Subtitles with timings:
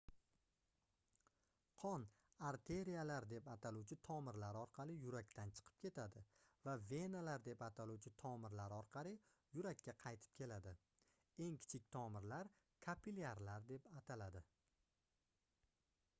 [1.81, 2.03] qon
[2.49, 6.23] arteriyalar deb ataluvchi tomirlar orqali yurakdan chiqib ketadi
[6.69, 9.13] va venalar deb ataluvchi tomirlar orqali
[9.59, 10.73] yurakka qaytib keladi
[11.47, 12.49] eng kichik tomirlar
[12.87, 14.43] kapillyarlar deb ataladi